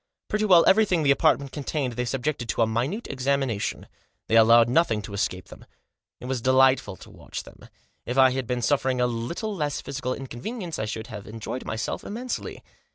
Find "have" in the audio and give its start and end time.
11.13-11.27